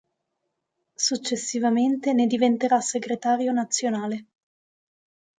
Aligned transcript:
Successivamente 0.95 2.11
ne 2.13 2.25
diventerà 2.25 2.81
segretario 2.81 3.51
nazionale. 3.51 4.25